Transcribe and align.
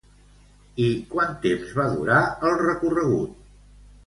I 0.85 0.87
quant 1.11 1.35
temps 1.43 1.75
va 1.81 1.85
durar 1.97 2.17
el 2.49 2.57
recorregut? 2.63 3.39